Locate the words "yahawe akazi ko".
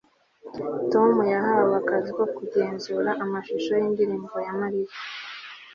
1.33-2.23